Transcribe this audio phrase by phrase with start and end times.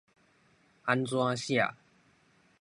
[0.85, 1.75] 按怎寫